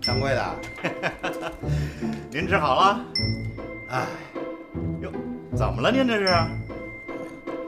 [0.00, 0.42] 掌柜的，
[2.32, 3.00] 您吃好了？
[3.90, 4.06] 哎，
[5.02, 5.12] 哟，
[5.54, 5.90] 怎么了？
[5.90, 6.26] 您这是？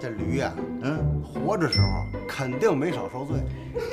[0.00, 0.52] 这驴呀、
[0.82, 3.36] 嗯，活着时候肯定没少受罪，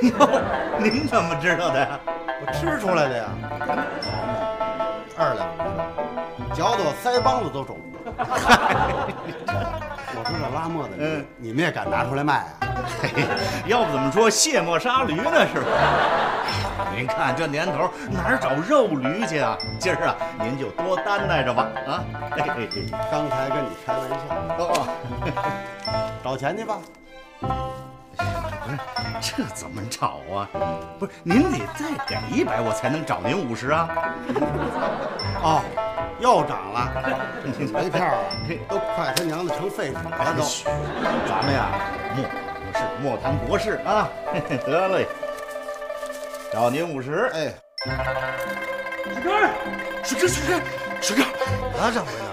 [0.80, 2.00] 您怎么知道的呀？
[2.40, 3.26] 我吃出来的呀。
[5.18, 5.48] 二两
[6.54, 7.84] 嚼得我腮帮子都肿了。
[10.16, 12.70] 我说这拉磨的你们也敢拿出来卖啊？
[13.02, 13.10] 嘿，
[13.66, 15.46] 要不怎么说卸磨杀驴呢？
[15.48, 15.66] 是吧？
[16.96, 19.58] 您看这年头哪儿找肉驴去啊？
[19.80, 21.68] 今儿啊，您就多担待着吧。
[21.88, 24.16] 啊，嘿嘿嘿，刚才跟你开玩笑，
[24.60, 24.88] 哦，
[26.24, 26.78] 找钱去吧。
[29.22, 30.48] 这怎么找啊？
[31.00, 33.90] 不是，您得再给一百，我才能找您五十啊。
[35.42, 35.62] 哦，
[36.20, 36.92] 又涨了，
[37.74, 38.24] 没票啊，
[38.68, 40.44] 都快他娘的成废纸了都。
[41.28, 41.70] 咱们呀，
[42.16, 44.10] 莫谈国事，莫谈国事啊。
[44.66, 45.08] 得嘞，
[46.52, 47.30] 找您五十。
[47.34, 47.54] 哎，
[50.04, 50.62] 水哥，水哥，
[51.02, 51.24] 水哥，
[51.80, 52.26] 啊，掌柜的，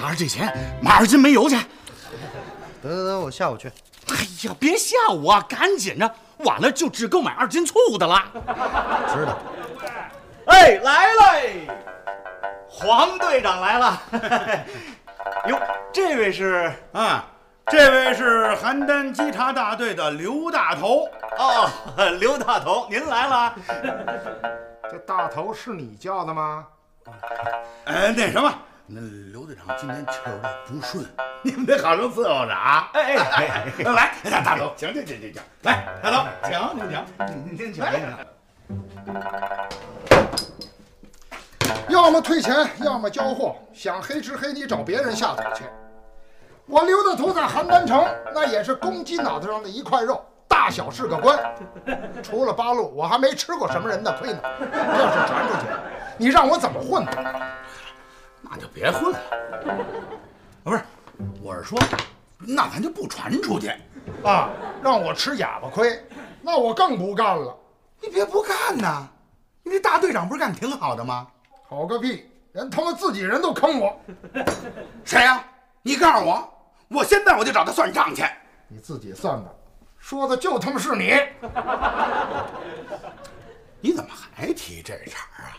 [0.00, 1.56] 拿着这钱买二斤煤油去。
[2.82, 3.70] 得得得，我下午去。
[4.16, 8.24] 哎呀，别吓我啊，赶紧的，晚了就只够买二斤醋的了。
[9.12, 9.38] 知道。
[10.46, 11.68] 哎，来嘞，
[12.68, 14.02] 黄队长来了。
[15.48, 15.60] 哟，
[15.92, 17.26] 这位是啊，
[17.66, 21.08] 这位是邯郸稽查大队的刘大头。
[21.38, 21.68] 哦，
[22.18, 23.54] 刘大头，您来了。
[24.90, 26.64] 这大头是你叫的吗？
[27.84, 28.52] 呃，那什么，
[28.88, 29.00] 那
[29.32, 31.04] 刘队长今天气儿有点不顺，
[31.42, 32.88] 你们得好生伺候着啊。
[32.92, 37.04] 哎哎哎哎，来，大大头，请请请请请，来，大头，请您请。
[37.26, 38.16] 您您请您请。
[41.88, 43.56] 要么退钱，要么交货。
[43.74, 45.64] 想黑吃黑，你找别人下手去。
[46.66, 51.36] 我刘大头在邯郸城，那也是公鸡脑袋上的一块肉，大小是个官。
[52.22, 54.38] 除了八路，我还没吃过什么人的亏呢。
[54.60, 55.66] 要是传出去，
[56.18, 57.10] 你让我怎么混呢？
[58.48, 59.18] 那就别混了。
[59.18, 59.22] 啊，
[60.64, 60.82] 不是，
[61.42, 61.78] 我是说，
[62.38, 63.72] 那咱就不传出去。
[64.22, 64.50] 啊，
[64.82, 66.02] 让我吃哑巴亏，
[66.40, 67.56] 那我更不干了。
[68.00, 69.08] 你别不干呐，
[69.62, 71.26] 你这大队长不是干挺好的吗？
[71.68, 72.30] 好个屁！
[72.52, 74.00] 连他妈自己人都坑我。
[75.04, 75.44] 谁呀、
[75.82, 76.48] 你告诉我，
[76.88, 78.24] 我现在我就找他算账去。
[78.68, 79.50] 你自己算吧，
[79.98, 81.14] 说的就他妈是你。
[83.80, 85.58] 你怎么还提这茬儿啊？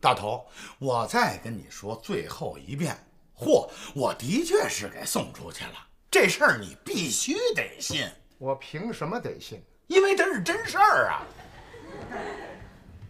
[0.00, 0.46] 大头，
[0.78, 2.96] 我再跟你说最后一遍，
[3.34, 5.72] 货我的确是给送出去了，
[6.10, 8.08] 这事儿你必须得信，
[8.38, 9.60] 我凭什么得信？
[9.88, 11.22] 因为这是真事儿啊。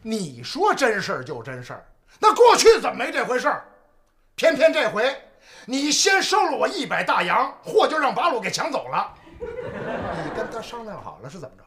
[0.01, 1.85] 你说真事儿就真事儿，
[2.19, 3.65] 那过去怎么没这回事儿？
[4.35, 5.15] 偏偏这回，
[5.67, 9.13] 你先收了我一百大洋，货就让八路给抢走了。
[9.41, 11.65] 你跟他商量好了是怎么着？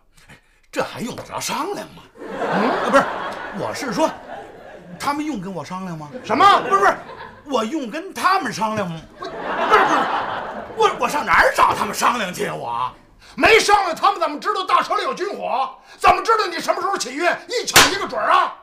[0.72, 2.04] 这还用得着商量吗？
[2.18, 3.04] 嗯，啊，不是，
[3.64, 4.10] 我是说，
[5.02, 6.08] 他们用跟我商量吗？
[6.24, 6.46] 什么？
[6.62, 6.96] 不是不是，
[7.46, 9.02] 我用跟他们商量吗？
[9.18, 9.40] 不是不是，
[10.78, 12.54] 我我上哪儿找他们商量去啊？
[12.54, 12.94] 我
[13.36, 15.76] 没商量，他们怎么知道大车里有军火？
[15.98, 17.26] 怎么知道你什么时候起运？
[17.48, 18.54] 一抢一个准儿啊！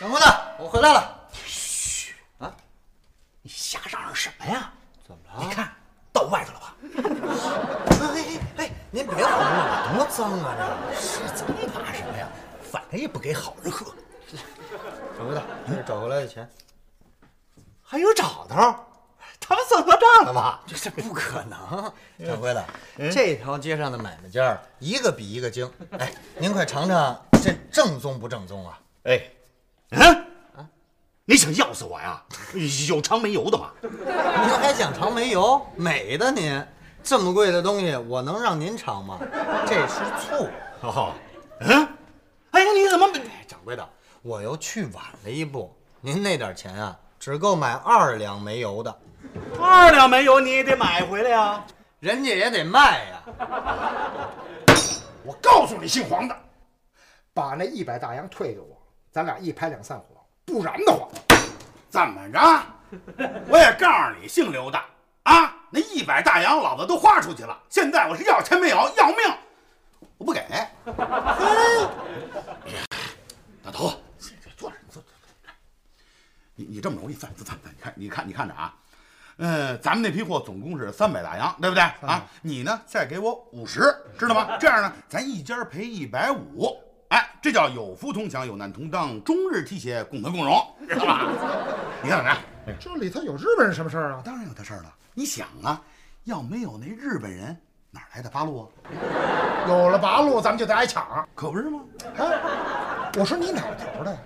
[0.00, 1.20] 掌柜的，我回来了。
[1.32, 2.50] 嘘啊
[3.42, 4.72] 你瞎嚷嚷什么呀？
[5.06, 5.46] 怎么了？
[5.46, 5.72] 你看
[6.12, 6.74] 到外头了吧？
[8.00, 10.54] 哎哎哎，您别胡了，多脏啊！
[10.92, 12.26] 这是怎么怕什么呀？
[12.76, 13.86] 反正也不给好人喝。
[14.30, 14.36] 这
[15.16, 16.46] 掌柜的，这是找回来的钱。
[17.82, 18.56] 还有找头？
[19.40, 20.60] 他们算错账了吧？
[20.66, 21.90] 这这不可能，
[22.26, 22.62] 掌柜的，
[23.10, 25.70] 这条街上的买卖家一个比一个精。
[25.98, 28.78] 哎，您快尝尝，这正宗不正宗啊？
[29.04, 29.22] 哎，
[29.90, 30.00] 嗯
[30.54, 30.68] 啊，
[31.24, 32.22] 你想要死我呀？
[32.88, 33.70] 有尝没油的吗？
[33.80, 35.64] 您还想尝没油？
[35.76, 36.62] 美的您，
[37.02, 39.18] 这么贵的东西，我能让您尝吗？
[39.66, 40.46] 这是醋。
[40.82, 41.14] 哦，
[41.60, 41.88] 嗯，
[42.56, 43.18] 哎呀，你怎么没？
[43.18, 43.86] 哎，掌柜的，
[44.22, 48.98] 我又去晚了一步，您那点钱啊，只够买二两煤油的，
[49.60, 51.62] 二两煤油你也得买回来呀。
[52.00, 53.22] 人家也得卖呀。
[55.22, 56.34] 我告诉你，姓黄的，
[57.34, 58.74] 把那一百大洋退给我，
[59.12, 60.06] 咱俩一拍两散伙。
[60.46, 61.08] 不然的话，
[61.90, 62.40] 怎么着？
[63.50, 64.80] 我也告诉你，姓刘的
[65.24, 69.18] 啊，那一百大洋老子都花出去了，现在我是要钱没有，要命，
[70.18, 70.40] 我不给。
[73.62, 75.02] 大头，坐着，坐坐，坐
[75.42, 75.50] 着。
[76.54, 78.74] 你你这么着，我给你算算算，你看，你看，你看着啊，
[79.36, 82.24] 嗯，咱们那批货总共是三百大洋，对不对啊？
[82.42, 84.56] 你呢，再给我五十，知道吗？
[84.58, 86.74] 这样呢，咱一家赔一百五。
[87.08, 91.28] 哎，这叫有福同享，有难同当，中日提携，共存共荣，知道吧？
[92.02, 92.38] 你看怎么样？
[92.80, 94.22] 这里头有日本人什么事儿啊？
[94.24, 94.92] 当然有他事儿了。
[95.14, 95.80] 你想啊，
[96.24, 97.56] 要没有那日本人，
[97.96, 98.68] 哪来的八路啊？
[99.66, 101.26] 有了八路，咱们就得挨抢。
[101.34, 101.80] 可不是吗？
[102.18, 104.18] 啊，我说你哪头的？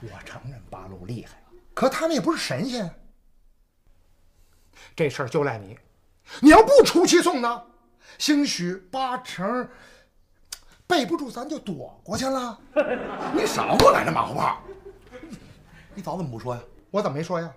[0.00, 1.42] 我承认八路厉害，
[1.74, 2.88] 可他们也不是神仙。
[4.94, 5.76] 这事儿就赖你，
[6.40, 7.62] 你要不出去送呢，
[8.18, 9.68] 兴许八成
[10.86, 12.56] 背不住，咱就躲过去了。
[13.34, 14.60] 你少给我来这马后炮！
[15.92, 16.60] 你早怎么不说呀？
[16.92, 17.52] 我怎么没说呀？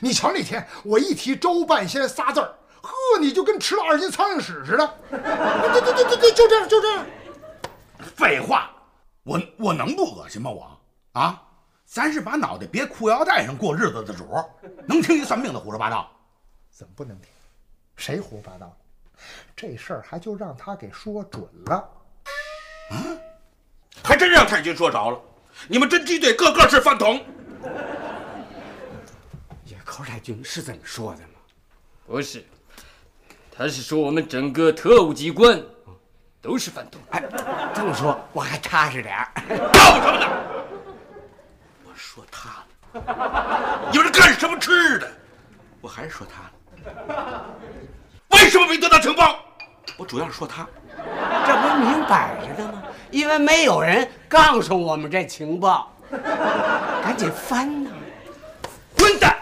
[0.00, 2.52] 你瞧那天我一提周半仙仨字儿，
[2.82, 4.98] 呵，你就跟吃了二斤苍蝇屎似的。
[5.10, 7.06] 对对对对对，就这样就这样。
[8.16, 8.70] 废话，
[9.24, 10.50] 我我能不恶心吗？
[10.50, 10.80] 我
[11.12, 11.42] 啊，
[11.84, 14.26] 咱是把脑袋别裤腰带上过日子的主，
[14.86, 16.10] 能听一算命的胡说八道？
[16.70, 17.28] 怎么不能听？
[17.96, 18.76] 谁胡说八道？
[19.56, 21.88] 这事儿还就让他给说准了。
[22.90, 23.18] 嗯
[24.04, 25.18] 还真让太君说着了。
[25.68, 27.24] 你们侦缉队个个是饭桶。
[29.64, 31.28] 野口太君是这么说的吗？
[32.06, 32.44] 不是，
[33.58, 35.58] 他是说我们整个特务机关
[36.42, 37.00] 都是饭桶。
[37.10, 37.22] 哎，
[37.74, 39.28] 这么说我还踏实点儿。
[39.48, 40.26] 干什么呢？
[41.84, 42.62] 我说他
[42.92, 45.10] 了，你们是干什么吃的？
[45.80, 47.46] 我还是说他了。
[48.28, 49.38] 为什么没得到情报？
[49.96, 50.68] 我主要是说他。
[51.46, 52.82] 这不明摆着的吗？
[53.10, 55.90] 因为没有人告诉我们这情报，
[57.02, 57.90] 赶紧翻呐！
[58.98, 59.34] 滚蛋！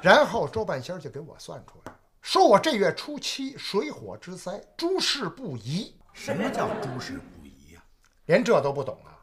[0.00, 1.97] 然后周半仙就给我算出来了，
[2.28, 5.96] 说我这月初七水火之灾，诸事不宜。
[6.12, 7.80] 什么叫诸事不宜呀？
[8.26, 9.16] 连这都不懂啊？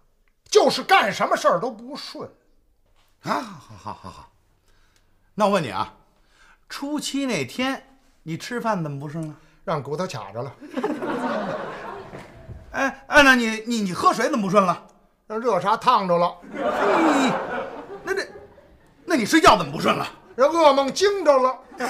[0.50, 2.28] 就是干什么事儿都不顺。
[3.22, 4.32] 啊，好好好好。
[5.36, 5.94] 那我问你啊，
[6.68, 9.36] 初七那天你吃饭怎么不顺啊？
[9.64, 10.56] 让骨头卡着了，
[12.72, 14.88] 哎哎，那你你你喝水怎么不顺了？
[15.28, 17.32] 让热茶烫着了，嘿，
[18.04, 18.28] 那这，
[19.06, 20.08] 那你睡觉怎么不顺了？
[20.36, 21.56] 让噩梦惊着了。
[21.78, 21.86] 嘿，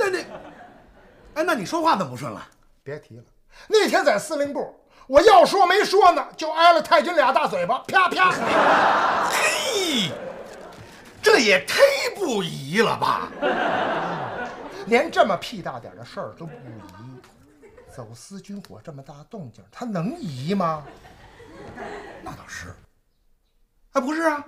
[0.00, 0.18] 那那，
[1.34, 2.42] 哎，那你说话怎么不顺了？
[2.82, 3.24] 别提了，
[3.68, 4.74] 那天在司令部，
[5.06, 8.32] 我要说没说呢，就挨了太君俩大嘴巴，啪啪。
[9.28, 10.10] 嘿，
[11.22, 11.78] 这也忒
[12.16, 13.28] 不宜了吧？
[14.86, 20.82] 连这么屁大点的事儿都不宜，走私军火这么大动静，他能宜吗？
[22.22, 22.74] 那倒是。
[23.92, 24.42] 哎，不是啊，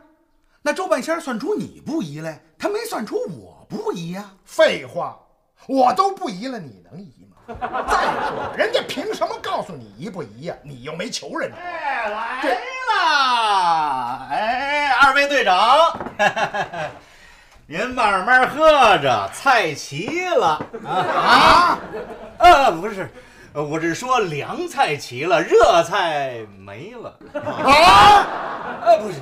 [0.63, 4.31] 那周半仙算出你不宜来，他没算出我不宜呀。
[4.45, 5.21] 废话，
[5.67, 7.37] 我都不移了，你能移吗？
[7.89, 7.97] 再
[8.29, 10.55] 说了，人家凭什么告诉你移不移呀？
[10.63, 11.57] 你又没求人家。
[11.57, 12.43] 哎，来
[12.95, 14.27] 了！
[14.31, 15.99] 哎，二位队长。
[17.67, 21.79] 您慢慢喝着，菜齐了啊啊！
[22.39, 23.09] 呃，不是，
[23.55, 28.27] 我是说凉菜齐了，热菜没了啊！
[28.85, 29.21] 呃，不是，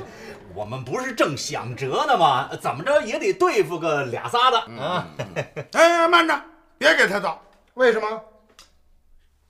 [0.54, 2.50] 我们不是正想辙呢吗？
[2.60, 5.06] 怎么着也得对付个俩仨的啊！
[5.72, 6.40] 哎，慢着，
[6.78, 7.40] 别给他倒。
[7.74, 8.20] 为什么？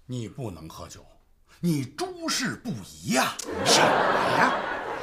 [0.06, 1.00] 你不能喝酒，
[1.61, 3.35] 你诸事不宜呀！
[3.64, 3.87] 什么
[4.38, 4.52] 呀？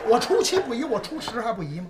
[0.06, 1.88] 我出七不宜，我出十还不宜吗？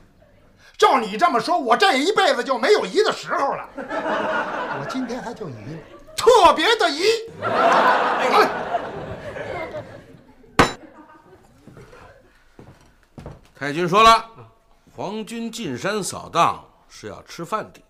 [0.78, 3.68] 照你这么说，我这一辈子就没有宜的时候了。
[3.78, 5.80] 我今天还就宜了，
[6.16, 7.04] 特别的宜。
[7.42, 8.77] 好
[13.59, 14.25] 太君说了，
[14.95, 17.81] 皇军进山扫荡是要吃饭的，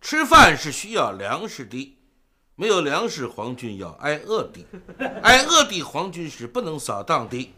[0.00, 1.96] 吃饭是需要粮食的，
[2.54, 4.64] 没有粮食，皇军要挨饿的，
[5.22, 7.52] 挨饿的皇军是不能扫荡的。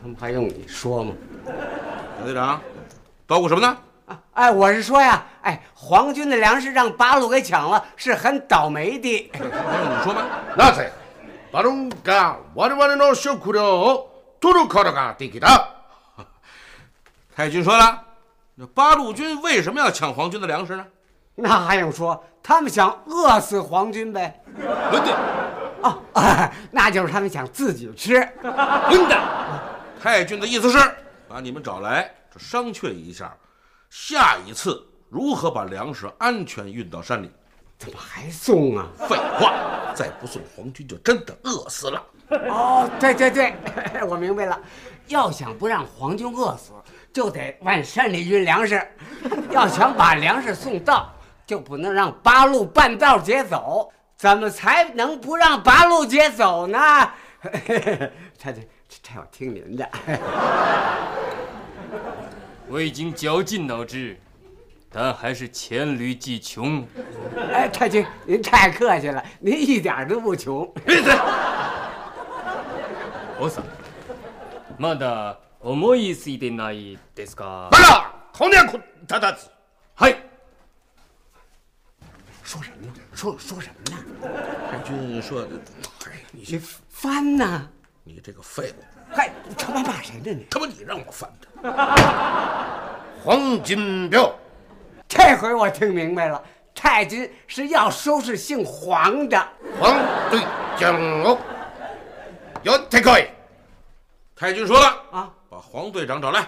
[0.00, 1.14] 他们还用你说吗？
[2.18, 2.60] 小队长，
[3.26, 3.78] 捣鼓什么呢？
[4.34, 9.30] 哎，我是说呀，哎，皇军的粮食让八路给抢了，是很倒霉的。
[9.32, 9.48] 还用
[9.90, 10.22] 你说吗？
[10.56, 10.90] なぜ
[11.50, 15.77] バルンが我々の食料を取ることができた？
[17.39, 18.03] 太君说了，
[18.53, 20.85] 那八路军为什么要抢皇军的粮食呢？
[21.35, 22.21] 那还用说？
[22.43, 24.43] 他们想饿死皇军呗。
[24.91, 25.17] 混蛋！
[25.81, 28.19] 哦，啊那就是他们想自己吃。
[28.41, 29.21] 混蛋！
[30.01, 30.77] 太君的意思是
[31.29, 33.33] 把你们找来，这商榷一下，
[33.89, 37.31] 下一次如何把粮食安全运到山里。
[37.77, 38.85] 怎么还送啊？
[39.07, 42.03] 废话，再不送，皇军就真的饿死了。
[42.49, 43.55] 哦，对对对，
[44.09, 44.59] 我明白了。
[45.07, 46.73] 要想不让皇军饿死，
[47.12, 48.76] 就得往山里运粮食；
[49.50, 51.12] 要想把粮食送到，
[51.46, 53.90] 就不能让八路半道劫走。
[54.16, 56.78] 怎么才能不让八路劫走呢？
[58.38, 59.88] 这这这要听您的。
[62.68, 64.16] 我已经绞尽脑汁，
[64.90, 66.86] 但还是黔驴技穷。
[67.52, 70.64] 哎，太君，您太客气了，您一点都不穷。
[70.86, 71.12] 闭嘴！
[73.38, 73.64] おさん、
[74.78, 77.68] まだ 思いついてないですか？
[77.70, 79.48] 完了，头年苦他他子。
[79.94, 80.16] はい。
[82.42, 82.92] 说什么呢？
[83.14, 84.04] 说说什么呢？
[84.70, 85.48] 太君说：“
[86.30, 86.58] 你这
[86.90, 87.68] 翻呢？
[88.02, 88.84] 你这个废物，
[89.14, 90.46] 嗨，他妈骂谁呢你？
[90.50, 91.48] 他妈你让我翻的。
[93.22, 94.30] 黄金彪，
[95.08, 96.42] 这回我听明白了，
[96.74, 99.48] 太君是要收拾姓黄的。
[99.80, 99.96] 黄
[100.30, 100.40] 队
[100.78, 101.38] 长哦，
[102.62, 103.26] 有太可以。
[104.36, 106.47] 太君说了啊， 把黄队长找来。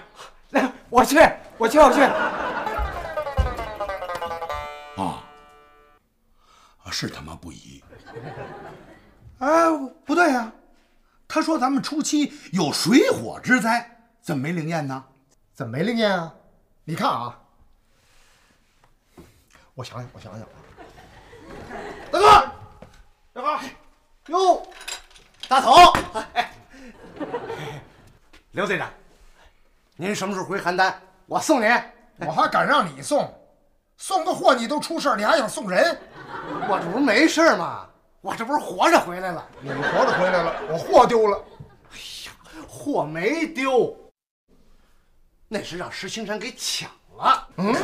[0.52, 1.18] 来，我去，
[1.58, 2.00] 我去，我去。
[4.96, 5.22] 啊，
[6.86, 7.84] 啊是他妈不宜。
[9.40, 9.70] 哎，
[10.06, 10.50] 不对呀、
[11.28, 15.04] 他说咱们初期有水火之灾，怎么没灵验呢？
[15.54, 16.34] 怎么没灵验啊？
[16.86, 17.38] 你看啊，
[19.74, 20.48] 我想想，我想想啊，
[22.10, 22.52] 大哥，
[23.34, 23.60] 大哥，
[24.28, 24.66] 哟，
[25.50, 25.92] 大头，
[26.34, 26.54] 哎，
[28.52, 28.90] 刘队长，
[30.02, 30.92] 您什么时候回邯郸？
[31.28, 31.70] 我送您。
[32.26, 33.32] 我还敢让你送？
[33.98, 35.96] 送个货你都出事儿，你还想送人？
[36.68, 37.88] 我这不是没事吗？
[38.20, 39.48] 我这不是活着回来了？
[39.62, 41.38] 你活着回来了，我货丢了。
[41.92, 42.32] 哎呀，
[42.68, 43.96] 货没丢，
[45.48, 47.48] 那是让石青山给抢了。
[47.58, 47.82] 嗯，就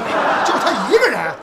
[0.57, 1.35] 他一个人。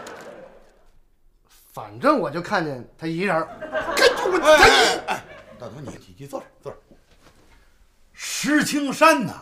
[1.73, 3.47] 反正我就看见他一人儿。
[3.95, 5.25] 跟我他一哎，
[5.57, 6.83] 大头，你你你坐这儿坐这儿。
[8.13, 9.35] 石青山呐，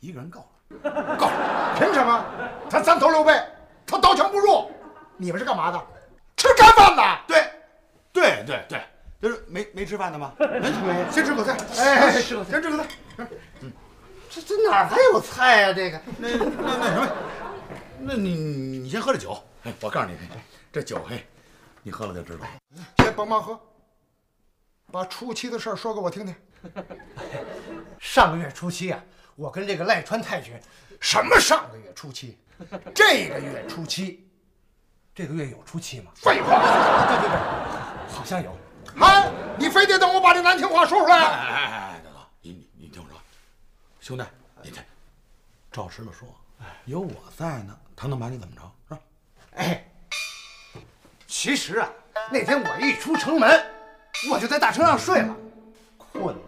[0.00, 1.74] 一个人够了，够了。
[1.78, 2.24] 凭什么？
[2.70, 3.32] 他三头六臂，
[3.86, 4.70] 他刀枪不入。
[5.16, 5.86] 你们是干嘛的？
[6.36, 7.02] 吃干饭的。
[7.26, 7.50] 对，
[8.12, 8.80] 对对对，
[9.20, 10.32] 就是没没吃饭的吗？
[10.38, 11.56] 没吃没，先吃口菜。
[11.78, 12.84] 哎，吃口菜，先吃口菜。
[13.60, 13.72] 嗯
[14.30, 16.44] 这这哪儿还有菜呀、这个，那那
[16.78, 17.08] 那什么，
[17.98, 19.42] 那你你你先喝这酒。
[19.64, 20.16] 哎，我告诉你，
[20.70, 21.26] 这酒嘿，
[21.82, 22.46] 你喝了就知道。
[22.98, 23.58] 先帮忙喝，
[24.92, 26.34] 把初七的事儿说给我听听。
[27.98, 29.02] 上个月初七啊，
[29.38, 30.52] 我跟这个赖川太君，
[31.00, 32.36] 什么上个月初七？
[32.92, 34.28] 这个月初七，
[35.14, 36.10] 这个月有初七吗？
[36.16, 36.58] 废话，
[37.06, 37.38] 对对对，
[38.12, 38.52] 好像有。
[38.98, 41.16] 哎，你非得等我把这难听话说出来？
[41.18, 43.16] 哎哎哎，大哥，你你你听我说，
[44.00, 44.24] 兄弟，
[44.60, 44.80] 你这
[45.70, 46.26] 照实了说，
[46.86, 48.62] 有我在呢，他能把你怎么着？
[48.88, 49.00] 是吧？
[49.54, 49.88] 哎，
[51.28, 51.88] 其实啊，
[52.32, 53.64] 那天我一出城门，
[54.32, 55.36] 我就在大车上睡了，
[55.96, 56.40] 困了，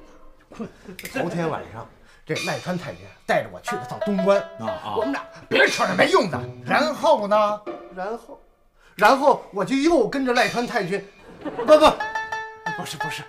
[0.48, 0.68] 困。
[1.14, 1.88] 头天晚上，
[2.30, 6.40] 这赖川太君带着我去了趟东关啊啊，我们俩别扯那没用的。
[6.64, 7.60] 然后呢？
[7.92, 8.40] 然后，
[8.94, 11.04] 然后我就又跟着赖川太君，
[11.42, 11.92] 不不，
[12.76, 13.24] 不是不是，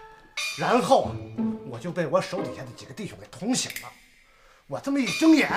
[0.60, 1.12] 然后啊，
[1.68, 3.90] 我就被我手底下的几个弟兄给捅醒了。
[4.68, 5.50] 我这么一睁眼，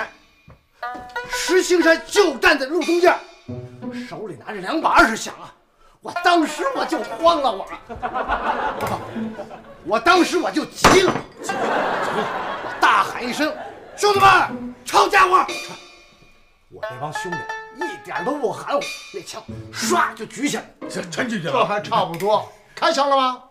[1.29, 3.15] 石青山就站在路中间，
[4.09, 5.53] 手里拿着两把二十响啊！
[6.01, 7.67] 我当时我就慌了，我，
[9.85, 11.59] 我当时我就急了，急了，
[12.03, 12.54] 急了！
[12.85, 13.51] 我大喊一声
[13.97, 15.43] ：“兄弟们，抄家伙！”
[16.69, 17.37] 我这帮兄弟
[17.83, 19.41] 一点都不含糊，那枪
[19.73, 22.47] 唰就举起来，这真举起来了，这还差不多。
[22.75, 23.41] 开枪了吗？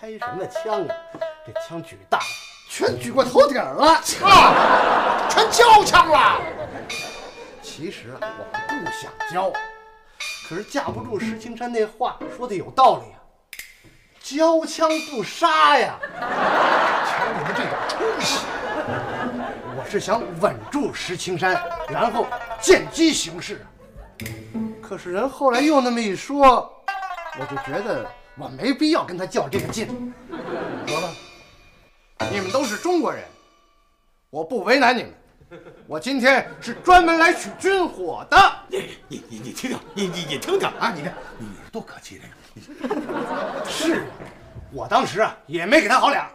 [0.00, 0.88] 开什么枪啊？
[1.46, 2.24] 这枪举大了，
[2.66, 4.00] 全举过头顶了啊！
[5.28, 6.40] 全交枪了。
[7.62, 9.52] 其实啊，我不想交，
[10.48, 13.20] 可是架不住石青山那话说的有道理啊，
[14.22, 15.98] 交枪不杀呀。
[17.24, 18.44] 瞧你们这点出息！
[19.76, 22.26] 我是想稳住石青山，然后
[22.60, 23.64] 见机行事。
[24.82, 26.70] 可是人后来又那么一说，
[27.40, 30.12] 我就觉得我没必要跟他较这个劲。
[30.86, 31.10] 得了，
[32.30, 33.24] 你们都是中国人，
[34.28, 35.12] 我不为难你们。
[35.86, 38.36] 我今天是专门来取军火的。
[38.68, 40.92] 你你你你听听，你你你听听啊！
[40.94, 43.64] 你看你多可气这个！
[43.70, 44.06] 是啊，
[44.72, 46.28] 我当时啊也没给他好脸儿，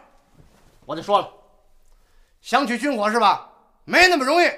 [0.90, 1.32] 我就说了，
[2.40, 3.48] 想取军火是吧？
[3.84, 4.50] 没那么容易，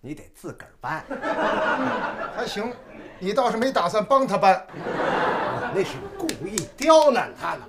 [0.00, 1.04] 你得自个儿搬。
[2.34, 2.74] 还行，
[3.18, 4.66] 你倒是没打算帮他搬。
[4.72, 7.66] 我那是故意刁难他呢。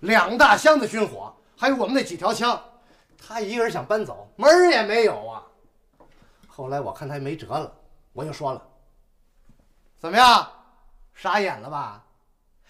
[0.00, 2.60] 两大箱子军火，还有我们那几条枪，
[3.16, 5.44] 他一个人想搬走，门儿也没有啊。
[6.48, 7.72] 后来我看他没辙了，
[8.12, 8.60] 我就说了
[9.96, 10.50] ：“怎么样，
[11.14, 12.02] 傻眼了吧？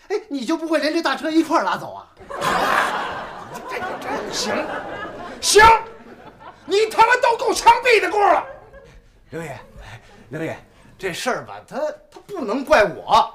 [0.09, 2.13] 哎，你就不会连这大车一块拉走啊？”
[3.69, 4.67] 这个真行，
[5.41, 5.65] 行，
[6.65, 8.45] 你他妈都够枪毙的过了。
[9.31, 9.59] 刘爷，
[10.31, 10.57] 刘爷，
[10.99, 11.79] 这事儿吧，他
[12.11, 13.33] 他不能怪我，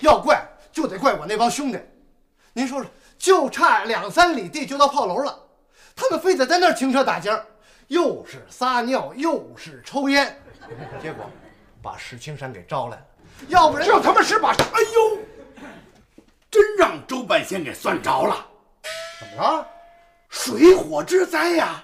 [0.00, 1.78] 要怪就得怪我那帮兄弟。
[2.52, 5.38] 您说说，就差两三里地就到炮楼了，
[5.96, 7.46] 他们非得在那儿停车打尖儿，
[7.88, 10.38] 又是撒尿又是抽烟，
[11.00, 11.24] 结果
[11.82, 13.02] 把石青山给招来了，
[13.48, 15.18] 要不然这他妈是把哎呦，
[16.50, 18.46] 真让周半仙给算着了，
[19.22, 19.66] 怎么了？
[20.28, 21.82] 水火之灾呀！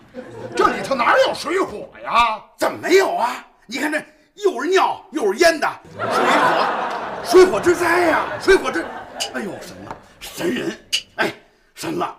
[0.57, 2.43] 这里头哪有水火呀？
[2.57, 3.47] 怎么没有啊？
[3.67, 4.03] 你看这
[4.37, 8.27] 又是尿又是烟的，水火，水火之灾呀！
[8.41, 8.87] 水火之，
[9.35, 10.79] 哎呦神了，神人，
[11.17, 11.35] 哎
[11.75, 12.19] 神了！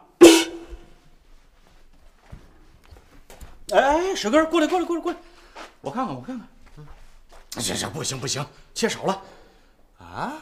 [3.71, 5.17] 哎哎，史根，过来过来过来过来，
[5.81, 6.47] 我看看我看看。
[7.51, 8.45] 这这不行不行，
[8.75, 9.21] 切少了。
[9.97, 10.33] 啊？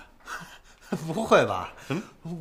[1.14, 1.72] 不会吧？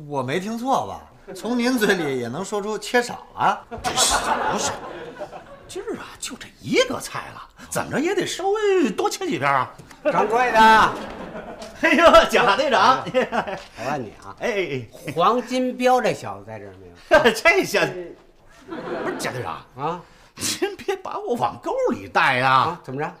[0.07, 1.01] 我没听错吧？
[1.35, 3.63] 从您嘴里也能说出切少了？
[3.69, 4.71] 不是，
[5.67, 9.73] 今儿啊就这一个菜了，怎么着也得稍微多切几片啊。
[10.05, 10.59] 掌柜的，
[11.81, 17.31] 哎呦，贾队长，我问你啊，哎黄金彪这小子在这儿没有？
[17.31, 18.15] 这小子
[19.03, 20.01] 不是贾队长，啊
[20.35, 23.11] 您别把我往沟里带呀、啊，怎么着？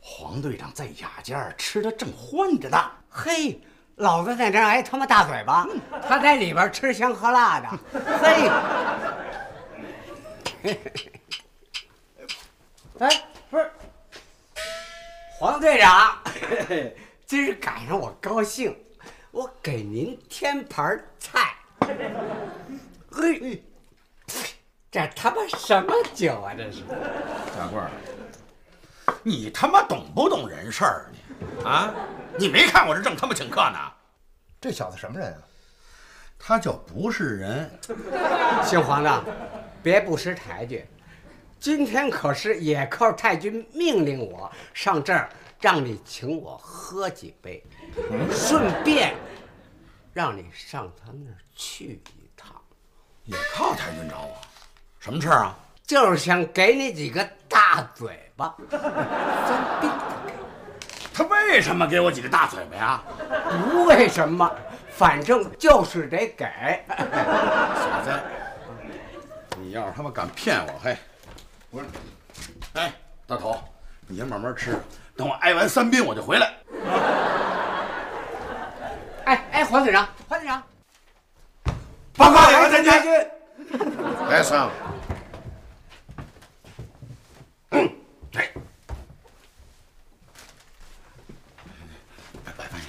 [0.00, 2.78] 黄队长在雅间儿吃的正欢着呢。
[3.08, 3.58] 嘿，
[3.96, 5.66] 老子在这儿挨他妈大嘴巴，
[6.08, 7.68] 他在里边吃香喝辣的。
[8.20, 8.50] 嘿，
[12.98, 13.08] 哎，
[13.50, 13.70] 不是，
[15.38, 16.18] 黄队长，
[17.24, 18.76] 今儿赶上我高兴，
[19.30, 21.54] 我给您添盘菜。
[23.12, 23.62] 嘿，
[24.90, 26.52] 这他妈什么酒啊？
[26.56, 26.82] 这是？
[27.56, 27.90] 大贵儿，
[29.22, 31.64] 你他妈懂不懂人事儿你？
[31.64, 31.94] 啊，
[32.38, 33.78] 你没看我这正他妈请客呢？
[34.60, 35.38] 这小子什么人啊？
[36.38, 37.70] 他就不是人，
[38.64, 39.24] 姓黄的，
[39.82, 40.84] 别不识抬举。
[41.60, 47.64] 今天可是野寇太君命令我上这儿，让你请我喝几杯，
[48.30, 49.14] 顺便
[50.12, 52.60] 让你上他那儿去一趟，
[53.24, 54.36] 也靠太君找我，
[54.98, 55.56] 什么事儿啊？
[55.86, 58.80] 就是想给你几个大嘴巴， 分
[59.80, 60.13] 兵的给。
[61.14, 63.00] 他为什么给我几个大嘴巴呀？
[63.70, 64.50] 不为什么，
[64.90, 66.44] 反正就是得给。
[66.88, 68.10] 小子，
[69.60, 70.96] 你要是他妈敢骗我，嘿，
[71.70, 71.86] 不是，
[72.72, 72.92] 哎，
[73.28, 73.62] 大头，
[74.08, 74.76] 你先慢慢吃，
[75.16, 76.52] 等我挨完三鞭我就回来。
[79.24, 80.60] 哎哎，黄队长，黄队长，
[82.16, 82.92] 报告野王将军，
[84.28, 84.68] 来上，
[87.70, 87.88] 哎，
[92.44, 92.84] 白白发爷，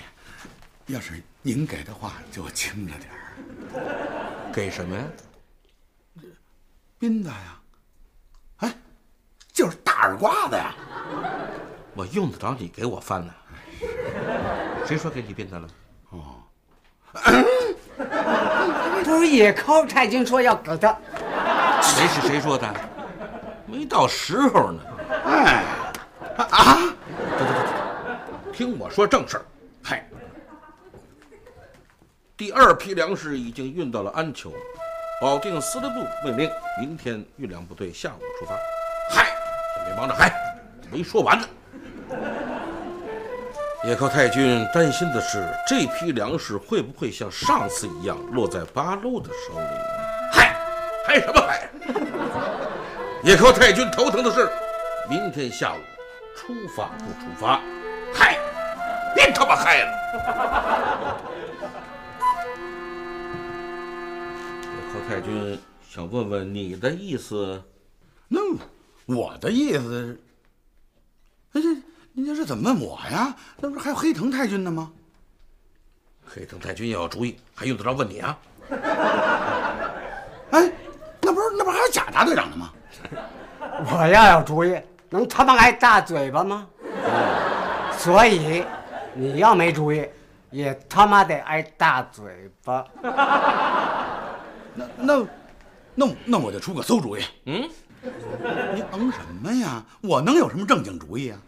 [0.87, 4.51] 要是您给的话，就轻着点儿。
[4.53, 5.03] 给什么呀？
[6.99, 7.59] 冰的呀，
[8.57, 8.73] 哎，
[9.51, 10.73] 就是大耳刮子呀。
[11.95, 13.33] 我用得着你给我翻呢？
[14.85, 15.67] 谁说给你编的了？
[16.09, 16.35] 哦
[19.03, 20.97] 不是野寇太君说要给他。
[21.81, 22.73] 谁是谁说的？
[23.65, 24.81] 没到时候呢。
[25.25, 25.63] 哎，
[26.37, 26.77] 啊，
[28.53, 29.45] 听我说正事儿。
[29.83, 30.09] 嗨，
[32.35, 34.49] 第二批粮食已经运到了安丘，
[35.19, 38.55] 保定司令部命令明天运粮部队下午出发。
[39.11, 39.25] 嗨，
[39.77, 40.33] 也别忙着嗨，
[40.89, 41.45] 没说完呢。
[43.83, 49.67] 野寇太君担心的是，这批粮食会不会像上次一样落在八路的手里？
[50.31, 50.55] 嗨，
[51.05, 51.69] 嗨什么嗨？
[53.21, 54.49] 野寇太君头疼的是，
[55.09, 55.79] 明天下午
[56.37, 57.59] 出发不出发？
[58.13, 58.37] 嗨，
[59.13, 61.17] 别他妈嗨了。
[65.07, 67.61] 太君想问问你的意思。
[68.27, 68.39] 那
[69.05, 70.19] 我的意思，
[71.53, 71.69] 哎这
[72.13, 73.35] 您这是怎么问我呀？
[73.59, 74.91] 那不是还有黑藤太君呢吗？
[76.25, 78.37] 黑藤太君要有主意，还用得着问你啊？
[80.51, 80.71] 哎，
[81.21, 82.73] 那不是那不是还有贾大队长呢吗？
[83.91, 84.75] 我要有主意，
[85.09, 86.67] 能他妈挨大嘴巴吗？
[87.97, 88.65] 所以
[89.13, 90.03] 你要没主意，
[90.49, 92.83] 也他妈得挨大嘴巴。
[94.75, 95.27] 那那
[95.95, 97.23] 那那我就出个馊主意。
[97.45, 97.69] 嗯，
[98.73, 99.83] 你嗯什么呀？
[100.01, 101.39] 我能有什么正经主意啊？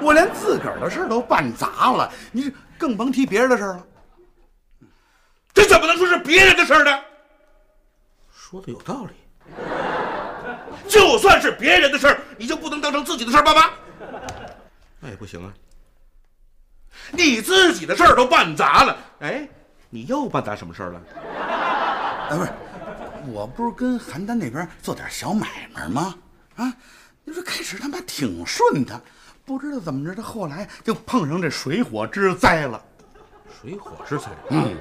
[0.00, 3.86] 我连自个儿的事儿都办砸了，你这更甭提别人的事儿了。
[5.52, 6.98] 这怎么能说是别人的事儿呢？
[8.32, 9.10] 说的有道理。
[10.88, 13.70] 就算是别人的事儿，你就不能当成自己的事儿办吗？
[15.00, 15.52] 那也不行啊。
[17.10, 19.48] 你自己的事儿都办砸了，哎，
[19.90, 21.00] 你又办砸什么事儿了？
[22.30, 22.50] 哎，不是，
[23.26, 26.14] 我不是跟邯郸那边做点小买卖吗？
[26.56, 26.72] 啊，
[27.24, 29.00] 你说开始他妈挺顺的，
[29.44, 32.82] 不知道怎么着，他后来就碰上这水火之灾了。
[33.60, 34.26] 水火之灾。
[34.50, 34.76] 嗯，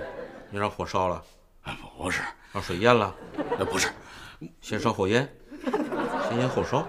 [0.50, 1.24] 你让火烧了，
[1.64, 2.22] 啊，不是，
[2.54, 3.14] 让水淹了，
[3.58, 3.90] 那不是，
[4.62, 5.28] 先烧后淹，
[6.30, 6.88] 先淹后烧，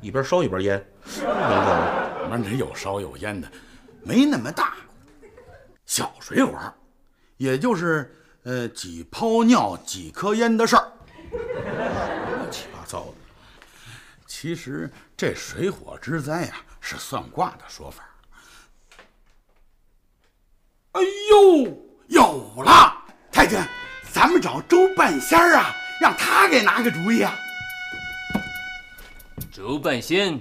[0.00, 0.84] 一边烧一边淹，
[1.16, 2.28] 明白吗？
[2.28, 3.50] 反正得有烧有淹的。
[4.02, 4.74] 没那么大，
[5.86, 6.58] 小水火，
[7.36, 10.92] 也就是呃几泡尿、几颗烟的事儿，
[11.32, 13.14] 乱七八糟的。
[14.26, 18.04] 其实这水火之灾呀、是算卦的说法。
[20.92, 23.04] 哎呦，有了！
[23.30, 23.58] 太君，
[24.12, 27.34] 咱们找周半仙儿啊，让他给拿个主意啊。
[29.52, 30.38] 周半仙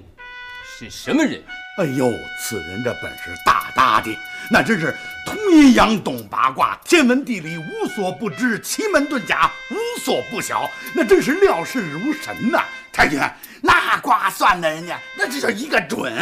[0.65, 1.43] 是什么人？
[1.79, 2.10] 哎呦，
[2.41, 4.17] 此人这本事大大的，
[4.49, 4.95] 那真是
[5.27, 12.63] 通阴阳、懂八卦、天文地理无所不知，奇门遁甲无所不晓，那真是料事如神呐、
[12.93, 13.19] 太君，
[13.61, 16.13] 那卦算的人家那这叫一个准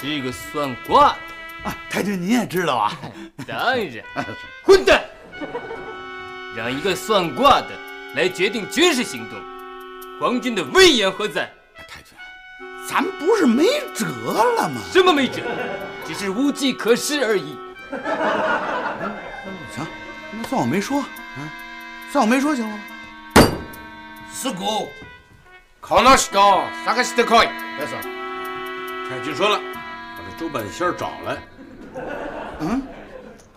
[0.00, 1.16] 是一个算卦的。
[1.68, 1.76] 啊！
[1.90, 2.96] 太君你也知道啊？
[3.48, 4.04] 当然，
[4.62, 5.02] 混蛋！
[6.56, 7.68] 让一个算卦的
[8.14, 9.40] 来决定军事行动，
[10.20, 11.52] 皇军的威严何在？
[11.88, 12.16] 太君，
[12.88, 14.80] 咱不是没辙了吗？
[14.92, 15.42] 什么没辙？
[16.06, 17.56] 只是无计可施而已。
[19.74, 19.86] 行，
[20.32, 21.04] 那算我没说，
[21.38, 21.48] 嗯，
[22.10, 22.82] 算我没说行了吗？
[24.30, 24.88] 四姑，
[25.80, 27.48] 考那西高，啥个西都可以。
[27.76, 27.98] 别说，
[29.08, 31.42] 太君说了，把这周半仙儿找来。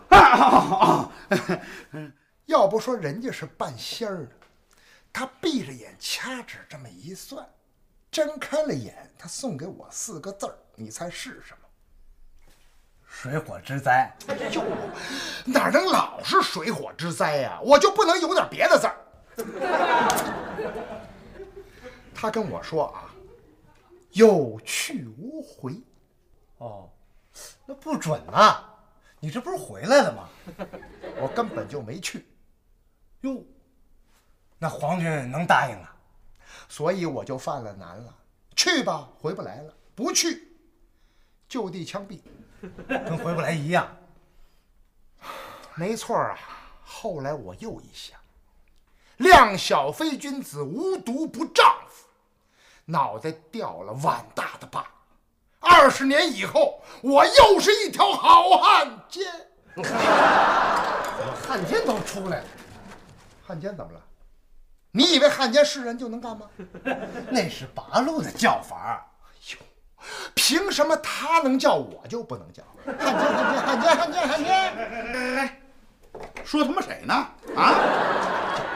[2.45, 4.31] 要不说人家是半仙儿的，
[5.11, 7.43] 他闭着眼掐指这么一算，
[8.11, 11.64] 睁开了眼，他送给我四个字儿，你猜是什么？
[13.15, 14.61] 水火之灾，哎呦，
[15.45, 18.97] 哪能老是水火之灾呀、我就不能有点别的字儿？
[22.13, 23.09] 他跟我说啊，
[24.11, 25.81] 有去无回。
[26.57, 26.89] 哦，
[27.65, 28.69] 那不准啊！
[29.21, 30.29] 你这不是回来了吗？
[31.19, 32.27] 我根本就没去，
[33.21, 33.41] 哟，
[34.59, 35.95] 那皇军能答应啊？
[36.67, 38.13] 所以我就犯了难了。
[38.57, 40.51] 去吧，回不来了；不去，
[41.47, 42.19] 就地枪毙。
[42.87, 43.87] 跟回不来一样。
[45.75, 46.37] 没错啊。
[46.87, 48.17] 后来我又一想，
[49.17, 52.07] 量小非君子，无毒不丈夫，
[52.85, 54.85] 脑袋掉了碗大的疤。
[55.59, 59.25] 二十年以后，我又是一条好汉奸。
[61.45, 62.47] 汉奸都出来了，
[63.45, 64.01] 汉奸怎么了？
[64.91, 66.47] 你以为汉奸是人就能干吗？
[67.29, 69.11] 那是八路的叫法。
[70.33, 72.63] 凭什么他能叫我就不能叫？
[72.85, 75.61] 汉奸，汉奸，汉奸，汉奸，汉奸！
[76.43, 77.13] 说他妈谁呢？
[77.55, 77.73] 啊？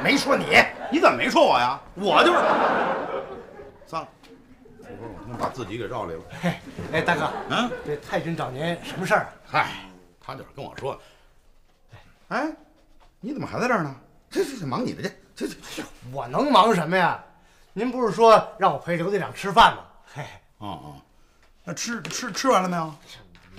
[0.03, 0.45] 没说你，
[0.91, 1.79] 你怎么没说我呀？
[1.95, 2.39] 我就是。
[3.85, 4.07] 算了，
[4.81, 6.21] 我他妈把自己给绕来了。
[6.41, 6.53] 嘿，
[6.93, 9.29] 哎，大哥，嗯，这太君找您什么事儿啊？
[9.45, 9.67] 嗨，
[10.19, 10.99] 他就是跟我说，
[12.29, 12.49] 哎，
[13.19, 13.95] 你怎么还在这儿呢？
[14.31, 15.83] 去去去，忙你的去，去去去。
[16.11, 17.23] 我能忙什么呀？
[17.73, 19.83] 您不是说让我陪刘队长吃饭吗？
[20.13, 20.23] 嘿，
[20.57, 20.95] 哦哦，
[21.69, 22.91] 那吃吃吃完了没有？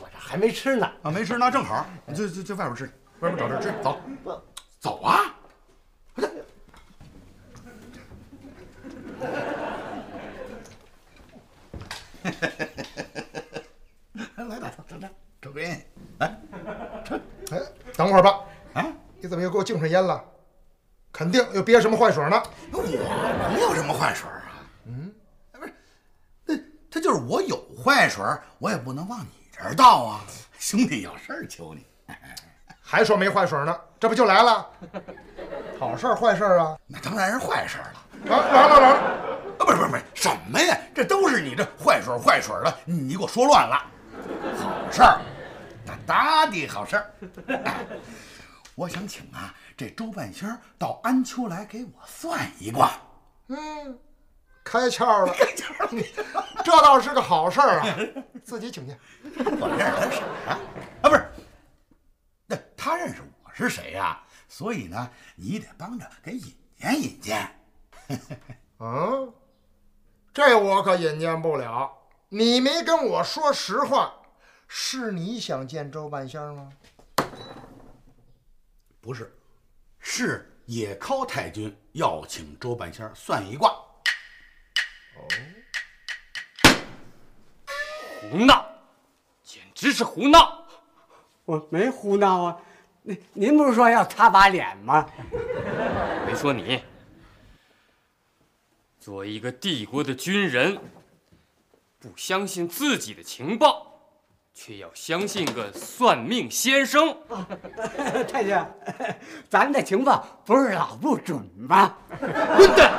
[0.01, 0.91] 我这还没吃呢。
[1.01, 2.85] 啊，没吃，那正好，你就就就外边吃，
[3.21, 4.01] 外边找地儿吃，走，
[4.81, 5.33] 走啊！
[14.35, 15.09] 来，大头，尝尝，
[15.41, 15.87] 抽根烟，
[16.19, 16.37] 来，
[17.53, 17.61] 哎，
[17.97, 18.41] 等会儿吧。
[18.73, 18.85] 啊，
[19.21, 20.21] 你怎么又给我敬上烟了？
[21.13, 22.43] 肯定又憋什么坏水呢？
[22.73, 24.29] 我能有什么坏水
[26.91, 28.25] 他就是我有坏水，
[28.59, 29.27] 我也不能往你
[29.57, 30.21] 这儿倒啊，
[30.59, 31.87] 兄弟，有事儿求你。
[32.83, 33.81] 还说没坏水呢？
[34.01, 34.69] 这不就来了？
[35.79, 36.77] 好事儿坏事儿啊？
[36.87, 38.35] 那当然是坏事了。
[38.35, 38.99] 啊完了完了！
[38.99, 40.77] 啊，不是不是不是，什么呀？
[40.95, 43.87] 这都是你这坏水坏水的，你给我说乱了。
[44.59, 45.21] 好事儿，
[45.87, 47.11] 大大的好事儿。
[47.65, 47.87] 哎
[48.75, 52.91] 我想请啊，这周半仙儿到安丘来给我算一卦。
[53.49, 53.99] 嗯，
[54.71, 55.91] 开窍了，开窍了
[56.65, 57.99] 这倒是个好事儿啊！
[58.45, 58.95] 自己请去。
[59.59, 60.59] 我认识他谁呀、啊？
[61.03, 61.29] 不是，
[62.47, 67.51] 那他认识我是谁呀、所以呢，你得帮着给引荐引荐。
[68.79, 69.35] 嗯，
[70.33, 71.91] 这我可引荐不了。
[72.29, 74.15] 你没跟我说实话，
[74.69, 76.71] 是你想见周半仙儿吗？
[79.01, 79.37] 不是，
[79.99, 83.75] 是野尻太君要请周半仙儿算一卦。
[88.21, 88.65] 胡闹，
[89.43, 90.65] 简直是胡闹！
[91.45, 92.57] 我没胡闹啊，
[93.03, 95.09] 您您不是说要擦把脸吗？
[96.27, 96.83] 没说你。
[99.01, 100.79] 作为一个帝国的军人，
[101.99, 103.87] 不相信自己的情报，
[104.55, 107.17] 却要相信个算命先生。
[108.29, 108.57] 太君，
[109.49, 111.97] 咱的情报不是老不准吗？
[112.21, 112.93] 混蛋！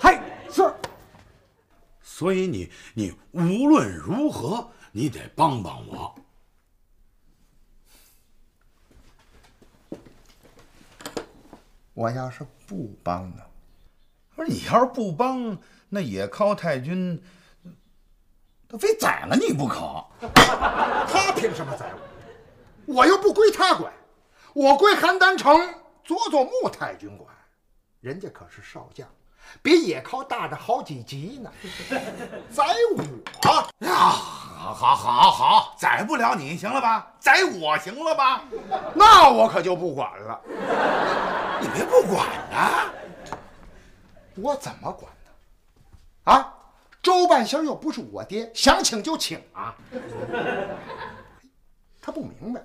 [0.00, 0.72] 嗨，是
[2.20, 6.14] 所以你你无论如何你得帮帮我。
[11.94, 13.42] 我要是不帮呢？
[14.34, 17.22] 不是你要是不帮，那野尻太君
[18.68, 20.04] 他非宰了你不可。
[20.20, 21.90] 他凭什么宰
[22.86, 22.96] 我？
[22.96, 23.90] 我又不归他管，
[24.52, 25.56] 我归邯郸城
[26.04, 27.34] 佐佐木太君管。
[28.02, 29.08] 人家可是少将，
[29.62, 31.50] 比野尻大着好几级呢。
[32.50, 32.64] 宰
[32.96, 33.04] 我
[33.86, 37.12] 呀，好，好，好，好，宰不了你，行了吧？
[37.18, 38.44] 宰我行了吧？
[38.94, 40.40] 那我可就不管了。
[41.60, 42.90] 你别不管啊！
[44.36, 46.32] 我怎么管呢？
[46.32, 46.54] 啊，
[47.02, 49.74] 周半仙又不是我爹，想请就请啊！
[52.00, 52.62] 他不明白，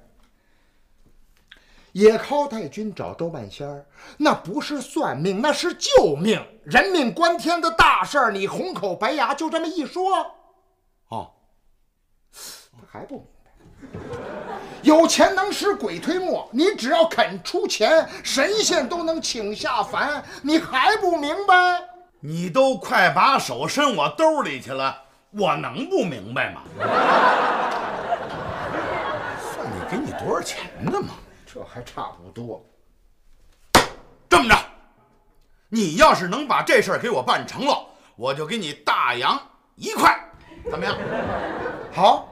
[1.96, 3.86] 野尻太君找周半仙儿，
[4.18, 8.32] 那不是算命，那是救命，人命关天的大事儿。
[8.34, 10.14] 你红口白牙就这么一说，
[11.08, 11.32] 哦，
[12.34, 13.52] 他还不明白。
[14.82, 20.22] 有钱能使鬼推磨，你只要肯出钱，神仙都能请下凡。
[20.42, 21.82] 你还不明白？
[22.20, 26.62] 你都快把手伸我兜里去了，我能不明白吗？
[29.40, 31.14] 算你给你多少钱的嘛？
[31.56, 32.62] 这还差不多。
[34.28, 34.56] 这么着，
[35.70, 37.88] 你要是能把这事儿给我办成了，
[38.18, 39.40] 我就给你大洋
[39.76, 40.30] 一块，
[40.70, 40.98] 怎么样？
[41.96, 42.30] 好。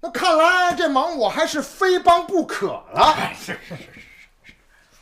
[0.00, 3.34] 那看来这忙我还是非帮不可了。
[3.34, 4.00] 是是是是
[4.44, 4.54] 是，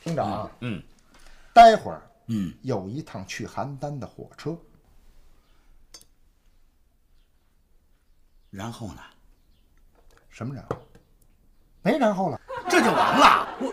[0.03, 0.83] 厅长，嗯，
[1.53, 4.59] 待会儿，嗯，有一趟去邯郸的火车。
[8.50, 9.03] 然后呢？
[10.31, 10.77] 什么然后？
[11.85, 13.47] 没然后了，这就完了。
[13.61, 13.70] 我，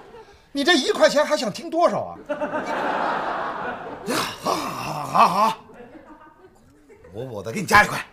[0.51, 2.19] 你这一块钱还想听多少啊？
[4.43, 5.57] 好，好，好，好，
[7.13, 8.05] 我我再给你加一块，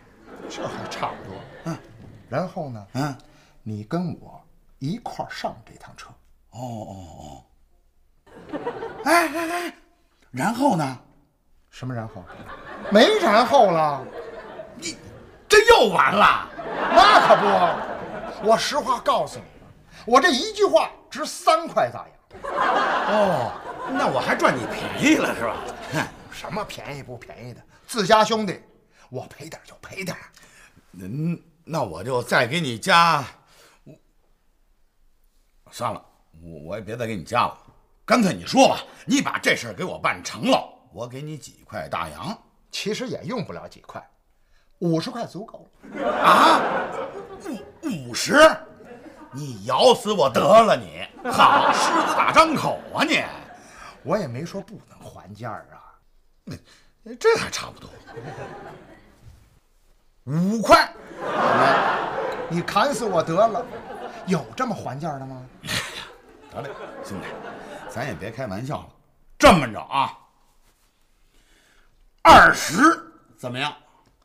[0.48, 1.34] 这还差不多。
[1.64, 1.76] 嗯。
[2.28, 2.86] 然后呢？
[2.94, 3.12] 嗯，
[3.64, 4.40] 你跟我
[4.78, 6.10] 一块上这趟车。
[6.50, 7.44] 哦哦哦。
[9.04, 9.74] 哎哎哎，
[10.30, 10.98] 然后呢？
[11.70, 12.22] 什么然后？
[12.92, 14.04] 没然后了。
[14.76, 14.96] 你
[15.48, 16.48] 这又完了？
[16.94, 17.34] 那可
[18.44, 19.44] 不，我实话告诉你，
[20.08, 22.50] 我这一句话值三块大洋。
[23.12, 23.52] 哦，
[23.92, 26.08] 那我还赚你便宜了是吧？
[26.32, 27.60] 什么便宜不便宜的？
[27.86, 28.58] 自家兄弟，
[29.10, 30.16] 我赔点就赔点。
[30.92, 31.38] 嗯。
[31.70, 33.22] 那我就再给你加，
[35.70, 36.02] 算了，
[36.42, 37.58] 我我也别再给你加了，
[38.06, 42.42] 干脆你说吧，你把这事儿给我办成了，我给你几块大洋。
[42.70, 44.02] 其实也用不了几块，
[44.78, 46.10] 五十块足够了。
[46.10, 46.62] 啊，
[47.82, 48.34] 五五十？
[49.38, 51.06] 你咬死我得了你！
[51.30, 53.22] 好，狮子大张口啊你！
[54.02, 55.94] 我也没说不能还价啊，
[57.20, 57.88] 这还差不多，
[60.24, 60.92] 五块。
[62.48, 63.64] 你砍死我得了，
[64.26, 65.40] 有这么还价的吗？
[66.50, 66.70] 得嘞，
[67.04, 67.28] 兄弟，
[67.88, 68.88] 咱也别开玩笑了。
[69.38, 70.18] 这么着啊，
[72.22, 72.82] 二十
[73.36, 73.72] 怎么样？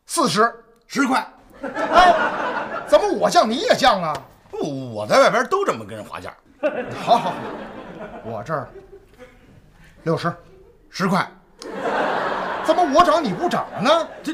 [0.07, 0.51] 四十，
[0.87, 1.23] 十块。
[1.61, 4.19] 哎，怎么我降你也降啊？
[4.63, 6.33] 不，我在外边都这么跟人划价。
[6.95, 7.35] 好好好，
[8.23, 8.69] 我这儿
[10.03, 10.33] 六十，
[10.89, 11.29] 十块。
[12.65, 14.07] 怎么我涨你不涨呢？
[14.23, 14.33] 这。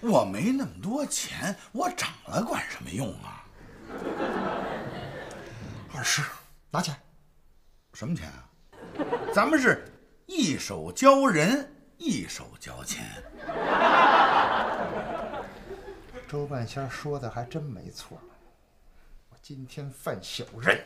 [0.00, 3.44] 我没那么多钱，我涨了管什么用啊？
[5.96, 6.22] 二十，
[6.70, 6.94] 拿钱。
[7.92, 8.48] 什么钱啊？
[9.34, 9.84] 咱们是
[10.26, 13.04] 一手交人，一手交钱。
[16.28, 18.35] 周半仙说的还真没错，我
[19.48, 20.84] 今天犯小人。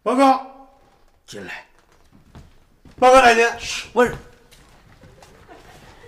[0.00, 0.46] 报告，
[1.26, 1.66] 进来。
[3.00, 3.44] 报告太君，
[3.92, 4.08] 我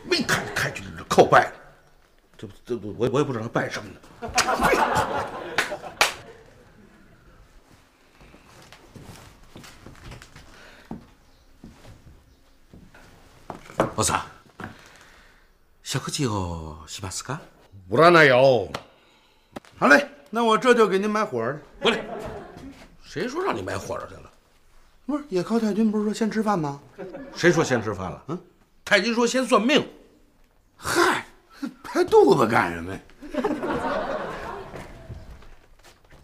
[0.05, 1.50] 没看太君这叩拜，
[2.38, 4.00] 这这我我也不知道他拜什么呢。
[13.95, 14.21] 我操，
[15.83, 17.38] 小客气哦，西巴斯卡。
[17.88, 18.71] 不然那有。
[19.79, 21.59] 好嘞，那我这就给您买火去。
[21.83, 22.05] 过来。
[23.03, 24.31] 谁说让你买火烧去了？
[25.07, 26.81] 不是野尻太君不是说先吃饭吗？
[27.35, 28.23] 谁说先吃饭了？
[28.29, 28.38] 嗯，
[28.85, 29.85] 太君说先算命。
[30.77, 31.27] 嗨，
[31.83, 33.01] 拍肚子干什么呀？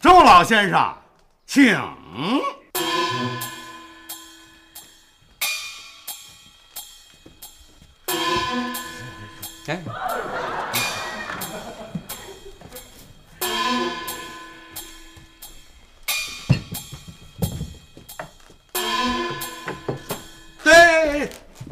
[0.00, 0.96] 周老先生，
[1.46, 1.76] 请。
[9.68, 9.82] 哎。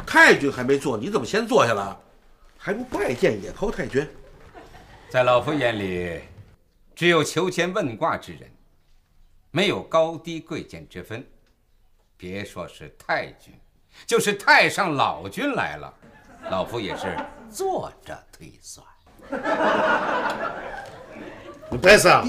[0.06, 2.00] 太君还没坐，你怎么先坐下了？
[2.56, 4.08] 还不拜见野寇太君？
[5.10, 6.22] 在老夫眼里，
[6.94, 8.50] 只有求签问卦之人，
[9.50, 11.26] 没有高低贵贱之分。
[12.16, 13.52] 别说是太君，
[14.06, 15.92] 就是太上老君来了，
[16.48, 17.14] 老夫也是
[17.54, 18.84] 坐着推算。
[21.80, 22.22] 白色，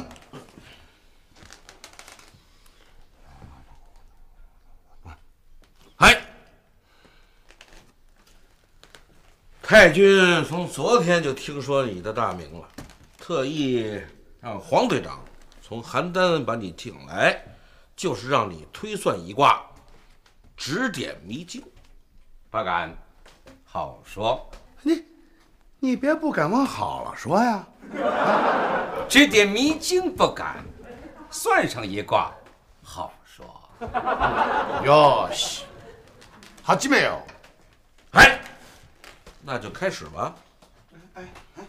[5.98, 6.22] 哎，
[9.62, 12.68] 太君从昨天就听说你的大名了，
[13.18, 14.02] 特意
[14.40, 15.24] 让黄队长
[15.62, 17.44] 从邯郸把你请来，
[17.96, 19.66] 就是让你推算一卦，
[20.56, 21.62] 指点迷津。
[22.50, 22.96] 不敢，
[23.66, 24.50] 好说。
[24.82, 25.04] 你，
[25.86, 27.64] 你别不敢往好了说呀。
[29.08, 30.66] 指点迷津不敢，
[31.30, 32.32] 算上一卦，
[32.82, 33.46] 好说。
[34.84, 35.64] 哟西，
[36.64, 37.22] 好基没有？
[38.14, 38.40] 哎，
[39.44, 40.34] 那就开始吧。
[41.14, 41.24] 哎
[41.58, 41.64] 哎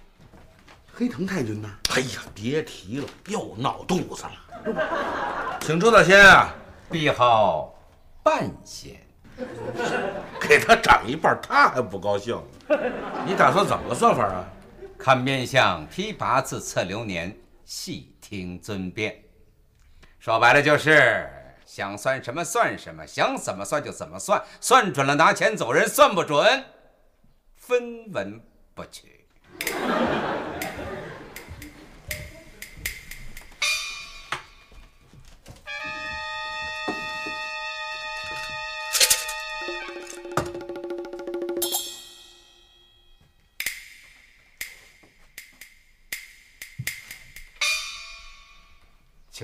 [0.94, 1.70] 黑藤太君呢？
[1.94, 5.58] 哎呀，别提了，又闹肚子了。
[5.60, 6.54] 请周大仙啊，
[6.90, 7.78] 碧号
[8.22, 8.98] 半仙，
[10.40, 12.42] 给他涨一半，他还不高兴。
[13.26, 14.44] 你打算怎么个算法啊？
[14.98, 19.22] 看面相、批八字、测流年，细听尊便。
[20.18, 21.28] 说白了就是
[21.64, 26.64] 想算什么算什么，想怎么算就怎么算，算准了拿钱走人，算不准
[27.56, 28.40] 分文
[28.74, 29.26] 不取。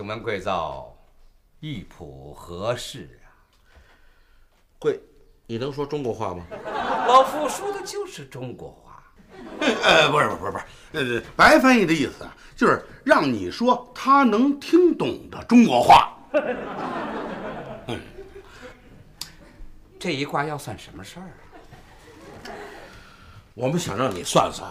[0.03, 0.93] 请问贵造
[1.61, 3.31] 玉谱何事啊？
[4.81, 5.01] 贵，
[5.47, 6.45] 你能说中国话吗？
[7.07, 9.01] 老夫说的就是中国话。
[9.85, 16.19] 呃，不是不是不是，呃，白翻译的意思啊，就是让你说他能听懂的中国话。
[20.01, 22.51] 这一卦要算什么事儿啊？
[23.55, 24.69] 我们想让你算算，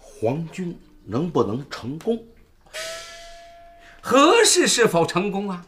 [0.00, 0.74] 皇军
[1.04, 2.26] 能不能成功？
[4.06, 5.64] 何事是否成功啊？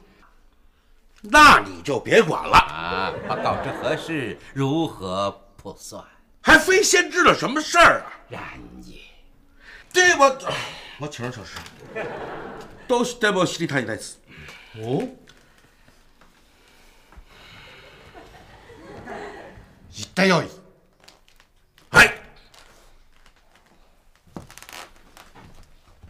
[1.22, 6.04] 那你就别管了，啊，报告知何事，如何不算？
[6.42, 8.12] 还非先知道什么事儿啊？
[8.28, 8.42] 然
[8.84, 9.00] 也。
[9.90, 10.38] 这我
[10.98, 11.56] 我请教小师，
[12.86, 14.18] 都是代表西里塔一代词。
[14.74, 15.08] 哦，
[19.94, 20.48] 一代要义。
[21.92, 22.20] 哎，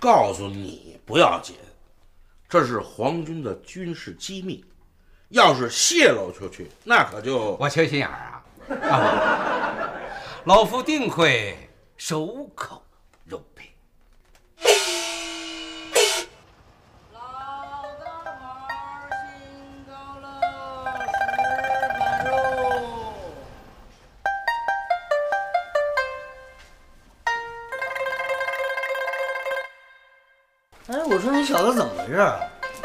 [0.01, 1.57] 告诉你不要紧，
[2.49, 4.65] 这是皇军的军事机密，
[5.31, 8.43] 要是泄露出去，那可就我缺心眼儿啊！
[8.89, 9.91] 啊，
[10.45, 11.57] 老夫定会
[11.97, 12.86] 守口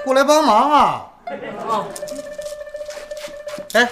[0.03, 1.11] 过来帮忙啊！
[3.73, 3.89] 哎，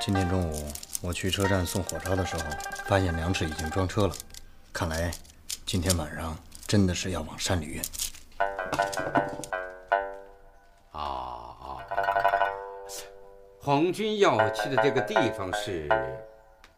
[0.00, 0.68] 今天中午
[1.02, 2.42] 我去车站送火烧的时候，
[2.86, 4.14] 发现粮食已经装车了，
[4.72, 5.10] 看来
[5.66, 7.82] 今天晚上真的是要往山里运。
[10.92, 11.56] 啊，
[13.60, 15.88] 皇军要去的这个地方是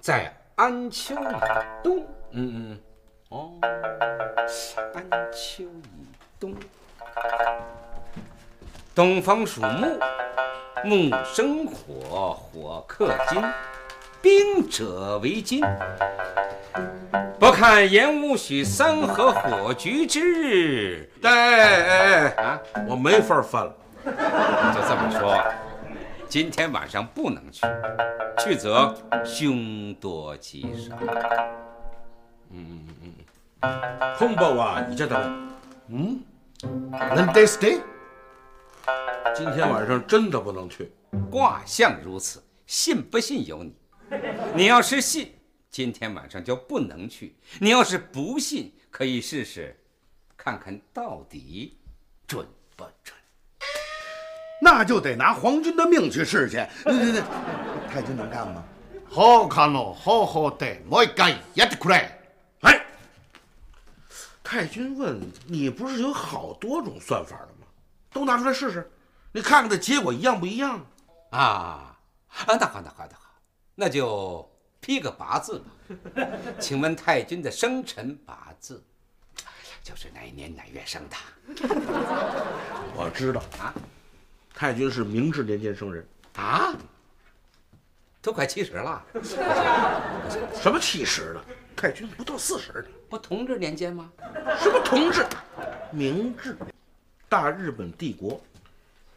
[0.00, 1.98] 在安丘以东。
[2.30, 2.80] 嗯嗯
[3.34, 3.50] 哦，
[4.94, 6.06] 安丘以
[6.38, 6.54] 东。
[8.94, 9.98] 东方属木，
[10.84, 13.42] 木生火，火克金，
[14.22, 15.64] 兵者为金。
[17.40, 22.60] 不看演武许三合火局之日对，哎哎哎哎，啊！
[22.88, 23.74] 我没法分了。
[24.04, 25.42] 就这么说，
[26.28, 27.66] 今天晚上不能去，
[28.38, 28.94] 去则
[29.24, 30.94] 凶多吉少。
[32.56, 33.12] 嗯嗯嗯
[34.17, 35.49] 空包啊，你这等，
[35.87, 37.81] 能得 stay？
[39.35, 40.91] 今天晚上真的不能去。
[41.29, 43.73] 卦象如此，信不信由你。
[44.55, 45.33] 你要是信，
[45.69, 49.79] 今天晚上就不能去；你要是不信，可以试试，
[50.35, 51.77] 看看到底
[52.27, 53.15] 准不准。
[54.61, 56.57] 那就得拿皇军的命去试去。
[56.83, 57.21] 对对对，
[57.89, 58.63] 太君能干吗？
[59.07, 61.95] 好看咯，好好的，もう一回やってくれ。
[61.95, 62.19] 哎，
[64.54, 67.66] 太君问你，不是有好多种算法的吗？
[68.12, 68.88] 都拿出来试试，
[69.32, 70.86] 你看看这结果一样不一样？
[71.30, 71.96] 啊啊，
[72.46, 73.34] 那好，那好，那好，
[73.74, 74.48] 那就
[74.78, 75.64] 批个八字吧。
[76.60, 78.80] 请问太君的生辰八字，
[79.82, 81.16] 就是哪年哪月生的？
[82.94, 83.74] 我知道啊，
[84.54, 86.72] 太君是明治年间生人啊，
[88.22, 89.04] 都快七十了。
[90.62, 91.44] 什么七十了？
[91.76, 92.84] 太君不到四十呢。
[93.08, 94.10] 不同治年间吗？
[94.60, 95.24] 什么同治？
[95.90, 96.56] 明治，
[97.28, 98.40] 大日本帝国，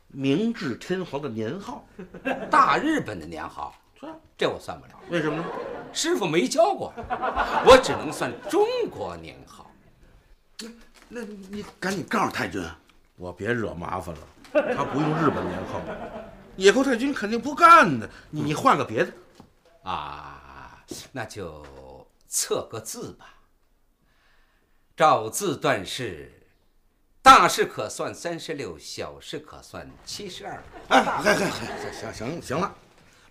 [0.07, 1.87] 明治天皇的年号。
[2.49, 4.93] 大日本的年号，这这我算不了。
[5.09, 5.45] 为什么呢？
[5.93, 6.93] 师傅没教过，
[7.65, 9.71] 我只能算中国年号。
[11.09, 12.61] 那你赶紧告诉太君，
[13.15, 14.21] 我别惹麻烦了。
[14.75, 15.81] 他不用日本年号，
[16.55, 18.09] 野后太君肯定不干的。
[18.29, 19.11] 你你换个别的，
[19.83, 21.65] 啊，那就
[22.28, 23.40] 测个字吧。
[24.96, 26.48] 照字断事，
[27.22, 30.62] 大事可算三十六，小事可算七十二。
[30.88, 32.74] 哎，嗨嗨嗨，行行行了，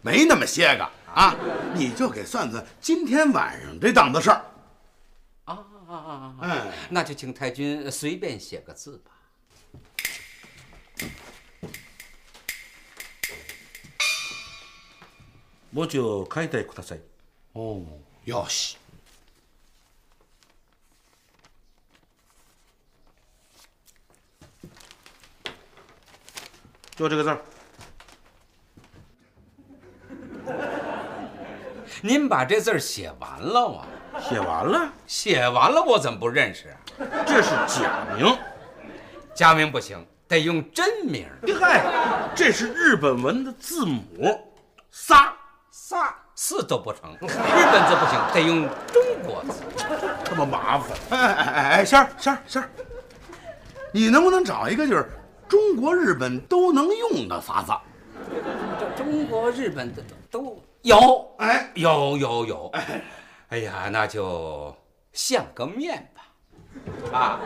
[0.01, 1.35] 没那么些个啊，
[1.75, 4.45] 你就给算算今天晚上这档子事儿。
[5.45, 6.35] 啊啊啊！
[6.41, 9.11] 哎，那就请太君随便写个字吧。
[15.73, 16.99] 我就書いてください。
[17.53, 17.85] 哦，
[18.25, 18.75] よし。
[26.96, 27.38] 就这个字儿。
[32.00, 33.84] 您把这字儿写完了吗？
[34.18, 36.76] 写完了，写完了，我怎么不认识啊？
[37.26, 38.38] 这是假名，
[39.34, 41.28] 假名不行，得用真名。
[41.60, 41.84] 嗨，
[42.34, 44.02] 这是日本文的字母，
[44.90, 45.34] 仨
[45.70, 49.62] 仨四都不成，日本字不行，得用中国字。
[50.24, 50.96] 这么麻烦。
[51.10, 52.70] 哎哎哎哎，仙儿仙儿仙儿，
[53.92, 55.10] 你能不能找一个就是
[55.48, 57.72] 中国日本都能用的法子？
[58.78, 62.72] 这中国日本的都都有，哎，有有有。
[63.48, 64.74] 哎呀，那就
[65.12, 66.22] 像个面吧。
[67.12, 67.40] 啊，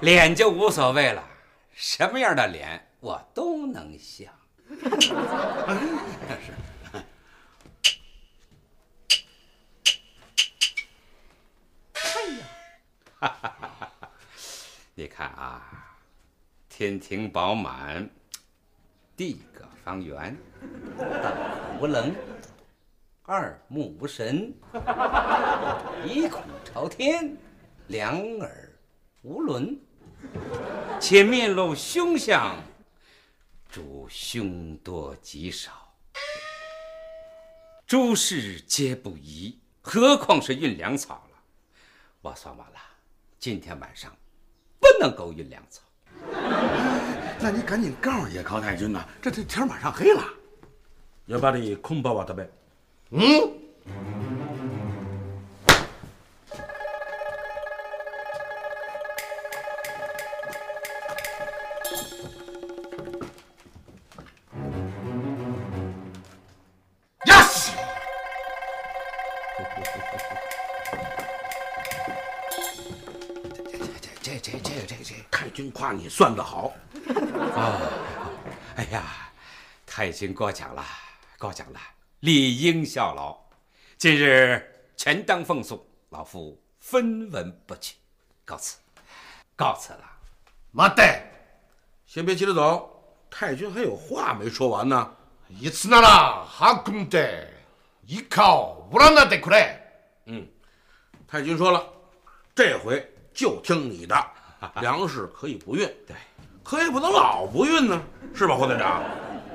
[0.00, 1.22] 脸就无所谓了，
[1.74, 4.32] 什么样的脸我都能像。
[5.66, 5.74] 哎
[13.20, 13.20] 呀，
[14.94, 15.85] 你看啊，
[16.78, 18.06] 天庭饱满，
[19.16, 20.36] 地阁方圆，
[20.98, 22.14] 大无棱，
[23.22, 24.52] 二目无神，
[26.04, 27.34] 一孔朝天，
[27.86, 28.78] 两耳
[29.22, 29.80] 无伦，
[31.00, 32.54] 且面露凶相，
[33.70, 35.96] 主凶多吉少，
[37.86, 41.38] 诸事皆不宜，何况是运粮草了？
[42.20, 42.78] 我算完了，
[43.38, 44.14] 今天晚上
[44.78, 45.85] 不能够运粮草。
[47.39, 50.21] 那你赶紧告诉叶高太君呐，这这天马上黑了。
[51.27, 52.49] やっぱりコンパは食べ。
[53.11, 53.51] 嗯。
[76.15, 76.73] 算得好，
[77.55, 77.81] 啊！
[78.75, 79.03] 哎呀，
[79.85, 80.83] 太君过奖了，
[81.37, 81.79] 过奖了，
[82.21, 83.37] 理应效劳。
[83.97, 84.61] 今日
[84.95, 87.95] 全当奉送，老夫分文不取，
[88.45, 88.77] 告辞，
[89.55, 89.99] 告辞了。
[90.73, 91.21] 待って。
[92.07, 92.89] 先别急着走，
[93.29, 95.09] 太君还有话没说完呢。
[95.59, 96.45] いつなら
[96.85, 97.47] 運んで
[98.05, 99.79] 以下を占ってくれ。
[100.25, 100.47] 嗯，
[101.27, 101.83] 太君说了，
[102.55, 104.15] 这回就听你的，
[104.80, 106.16] 粮食可以不运，对，
[106.62, 108.02] 可也不能老不运呢，
[108.34, 109.02] 是吧，胡队长？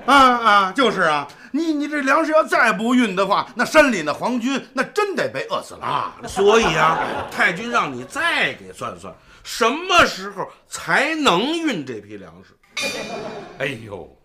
[0.05, 6.15] 啊啊，就是啊，你你这粮食要再不运的话，那山里那皇军那真得被饿死了啊！
[6.27, 12.57] 所以啊，太君让你再给算算，什么时候才能运这批粮食？
[13.59, 14.17] 哎呦，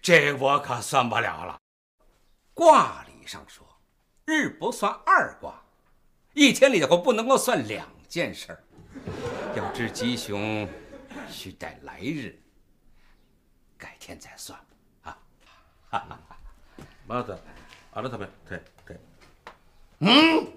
[0.00, 1.58] 这我可算不了了。
[2.54, 3.66] 卦理上说，
[4.24, 5.62] 日不算二卦，
[6.32, 8.64] 一天里头不能够算两件事儿。
[9.55, 10.67] 要知吉凶，
[11.29, 12.37] 需待来日，
[13.77, 14.59] 改天再算
[15.03, 15.11] 吧。
[15.11, 15.17] 啊，
[15.89, 16.37] 哈哈哈。
[17.07, 17.37] まず
[17.93, 18.09] 改め
[18.47, 18.99] てて。
[19.99, 20.47] 嗯。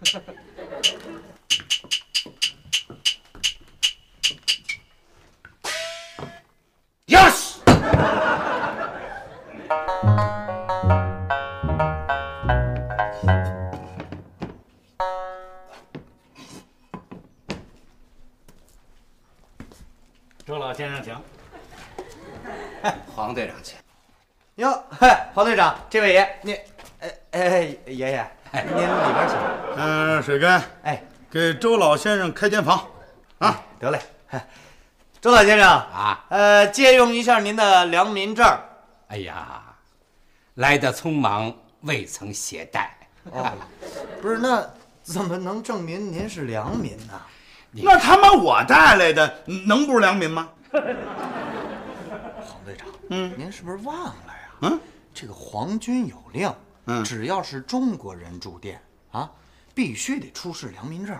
[25.38, 26.52] 黄队长，这位爷，您，
[26.98, 29.38] 哎哎，爷爷，您里边请。
[29.76, 32.84] 嗯，水根，哎，给周老先生开间房，
[33.38, 34.00] 啊，得嘞。
[35.20, 38.44] 周老先生啊，呃，借用一下您的良民证。
[39.06, 39.62] 哎呀，
[40.54, 42.98] 来的匆忙，未曾携带。
[43.30, 43.48] 哦，
[44.20, 44.68] 不是，那
[45.04, 47.12] 怎么能证明您是良民呢？
[47.70, 49.32] 那他妈我带来的
[49.68, 50.48] 能不是良民吗？
[50.72, 50.82] 黄
[52.64, 54.50] 队长，嗯，您是不是忘了呀？
[54.62, 54.80] 嗯，
[55.20, 56.48] 这个皇军有令，
[56.84, 59.28] 嗯，只要是中国人住店啊，
[59.74, 61.18] 必须得出示良民证，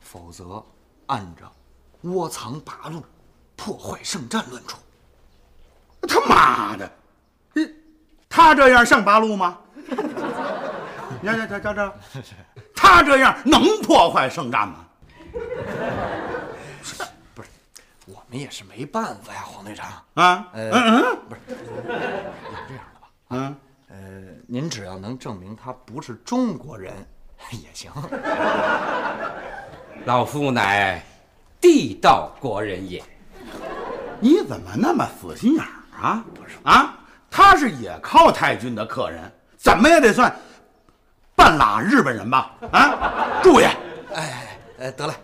[0.00, 0.60] 否则
[1.06, 1.52] 按照
[2.00, 3.00] 窝藏八路、
[3.54, 4.76] 破坏圣战论处。
[6.00, 6.90] 他妈的，
[8.28, 9.56] 他这样像八路吗？
[11.22, 11.94] 你看，这这这，
[12.74, 14.84] 他这样能破坏圣战吗？
[17.36, 17.48] 不是，
[18.06, 20.48] 我们也是没办法呀，黄队长啊。
[20.52, 21.40] 呃，嗯嗯，不是，
[21.86, 22.84] 这样？
[23.32, 23.56] 嗯，
[23.88, 23.96] 呃，
[24.46, 26.92] 您只要能证明他不是中国人
[27.52, 27.90] 也行。
[30.04, 31.02] 老夫乃
[31.60, 33.02] 地道国人也。
[34.20, 36.24] 你怎么那么死心眼儿啊？
[36.34, 36.94] 不是啊，
[37.30, 40.32] 他是也靠太君的客人，怎么也得算
[41.34, 42.52] 半拉日本人吧？
[42.70, 43.64] 啊，注意。
[44.14, 45.14] 哎，呃，得了，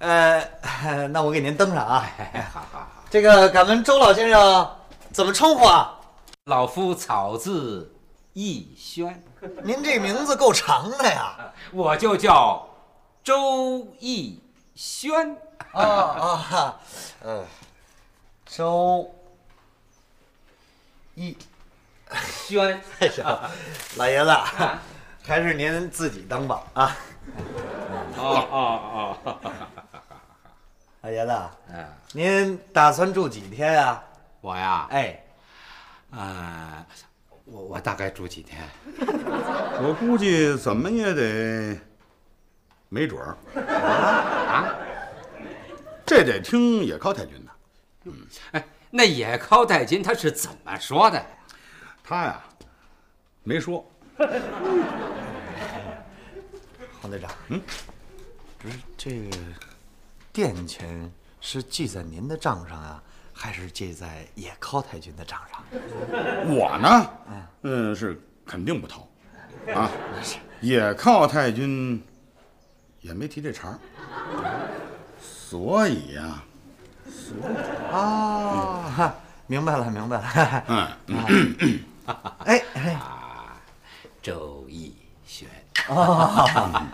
[0.00, 0.42] 呃，
[1.08, 2.06] 那我给您登上啊。
[2.52, 3.02] 好好好。
[3.08, 4.68] 这个，敢问周老先生
[5.10, 5.92] 怎么称呼啊？
[6.46, 7.92] 老夫草字
[8.32, 9.20] 逸轩。
[9.64, 11.52] 您这名字够长的呀。
[11.72, 12.68] 我就叫
[13.24, 14.40] 周逸
[14.76, 15.36] 轩。
[15.72, 16.80] 啊啊，
[17.24, 17.44] 嗯，
[18.44, 19.12] 周
[21.16, 21.36] 逸
[22.14, 22.80] 轩。
[23.96, 24.30] 老爷子，
[25.24, 26.96] 还是您自己登吧啊。
[28.16, 29.52] 哦哦哦，
[31.00, 31.32] 老爷子，
[31.72, 34.00] 嗯，您打算住几天呀？
[34.40, 35.25] 我呀，哎，
[36.16, 36.86] 呃，
[37.44, 38.66] 我我大概住几天？
[39.82, 41.78] 我估计怎么也得
[42.88, 44.74] 没准儿啊，
[46.06, 47.52] 这得听野尻太君的。
[48.04, 48.14] 嗯，
[48.52, 51.24] 哎，那野尻太君他是怎么说的？
[52.02, 52.42] 他呀，
[53.42, 53.84] 没说。
[57.02, 57.60] 黄队长，嗯，
[58.58, 59.36] 不是这个
[60.32, 63.02] 店钱是记在您的账上啊，
[63.38, 65.62] 还是记在野靠太君的账上？
[66.48, 67.10] 我呢，
[67.62, 69.06] 嗯，是肯定不掏，
[69.74, 69.90] 啊，
[70.62, 72.02] 野靠太君
[73.02, 73.78] 也没提这茬
[75.20, 76.42] 所以呀，
[77.04, 79.14] 所以啊，
[79.46, 81.84] 明白了，明白了，嗯，
[82.38, 82.98] 哎哎，
[84.22, 85.46] 周逸轩。
[85.88, 86.88] 啊。